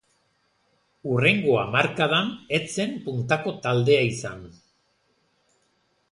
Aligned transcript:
Hurrengo 1.09 1.57
hamarkadan 1.63 2.31
ez 2.59 2.61
zen 2.77 2.95
puntako 3.03 3.53
taldea 3.67 4.07
izan. 4.13 4.41